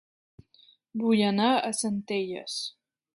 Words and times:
Vull 1.03 1.21
anar 1.27 1.49
a 1.57 1.71
Centelles 1.83 2.57